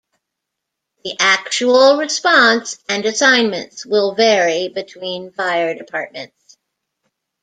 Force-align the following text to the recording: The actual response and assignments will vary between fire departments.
The 1.03 1.15
actual 1.19 1.97
response 1.97 2.79
and 2.89 3.05
assignments 3.05 3.85
will 3.85 4.15
vary 4.15 4.67
between 4.67 5.29
fire 5.31 5.75
departments. 5.75 6.57